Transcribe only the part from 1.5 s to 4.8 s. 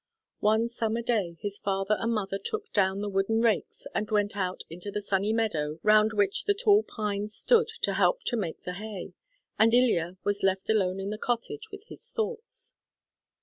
father and mother took down the wooden rakes and went out